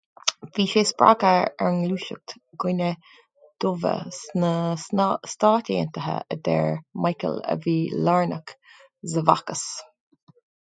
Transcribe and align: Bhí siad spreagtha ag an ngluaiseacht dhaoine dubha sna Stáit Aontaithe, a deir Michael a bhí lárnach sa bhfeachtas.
Bhí 0.53 0.63
siad 0.69 0.87
spreagtha 0.91 1.33
ag 1.41 1.59
an 1.65 1.75
ngluaiseacht 1.81 2.33
dhaoine 2.63 2.87
dubha 3.65 3.93
sna 4.21 4.53
Stáit 5.35 5.71
Aontaithe, 5.77 6.17
a 6.37 6.41
deir 6.49 6.67
Michael 7.07 7.41
a 7.57 7.61
bhí 7.69 7.79
lárnach 8.11 8.57
sa 9.15 9.27
bhfeachtas. 9.31 9.65